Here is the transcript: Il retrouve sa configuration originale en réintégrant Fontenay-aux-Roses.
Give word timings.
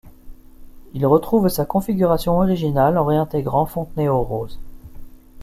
Il 0.95 1.05
retrouve 1.05 1.47
sa 1.47 1.63
configuration 1.63 2.33
originale 2.37 2.97
en 2.97 3.05
réintégrant 3.05 3.67
Fontenay-aux-Roses. 3.67 4.57